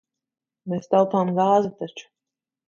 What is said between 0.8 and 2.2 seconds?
taupām gāzi taču.